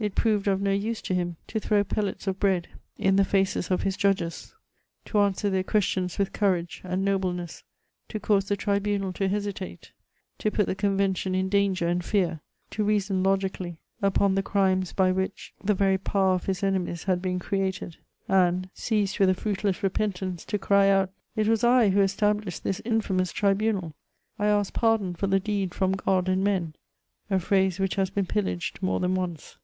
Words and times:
It 0.00 0.18
E 0.18 0.28
roved 0.32 0.48
of 0.48 0.60
no 0.60 0.72
use 0.72 1.00
to 1.02 1.14
him 1.14 1.36
to 1.46 1.60
thzow 1.60 1.86
pellets 1.86 2.26
of 2.26 2.40
iHiead 2.40 2.66
inthe 2.98 3.24
faces 3.26 3.70
of 3.70 3.86
is 3.86 3.96
judges, 3.96 4.52
to 5.04 5.20
answer 5.20 5.48
their 5.48 5.62
questions 5.62 6.18
with 6.18 6.32
courage 6.32 6.82
and 6.84 7.06
nohle* 7.06 7.32
ness, 7.32 7.62
to 8.08 8.18
cause 8.18 8.46
the 8.46 8.56
tribunal 8.56 9.12
to 9.12 9.28
hentate, 9.28 9.92
to 10.38 10.50
put 10.50 10.66
the 10.66 10.74
convention 10.74 11.36
in 11.36 11.48
danger 11.48 11.86
and 11.86 12.04
fear, 12.04 12.40
to 12.70 12.82
reason 12.82 13.22
logically 13.22 13.78
upon 14.02 14.34
the 14.34 14.42
crimes 14.42 14.92
by 14.92 15.12
which 15.12 15.54
the 15.62 15.74
very 15.74 15.96
power 15.96 16.34
of 16.34 16.46
his 16.46 16.62
eneaoBS 16.62 17.04
had 17.04 17.22
been 17.22 17.38
created, 17.38 17.96
and, 18.28 18.68
seised 18.74 19.20
with 19.20 19.30
a 19.30 19.34
finiitless 19.34 19.82
repentance, 19.84 20.44
to 20.44 20.58
cry 20.58 20.88
out, 20.88 21.10
''It 21.36 21.46
was 21.46 21.62
I 21.62 21.90
who 21.90 22.00
established 22.00 22.64
this 22.64 22.80
in£Eunous 22.80 23.32
tribunal; 23.32 23.94
I 24.40 24.48
ask 24.48 24.72
pardon 24.74 25.14
lor 25.22 25.30
the 25.30 25.40
deed 25.40 25.72
bom 25.78 25.92
God 25.92 26.28
and 26.28 26.42
men 26.42 26.74
V— 27.30 27.34
a 27.36 27.38
phrase 27.38 27.78
which 27.78 27.94
has 27.94 28.10
been 28.10 28.26
pillaged 28.26 28.80
miore 28.80 29.00
than 29.00 29.14
once. 29.14 29.56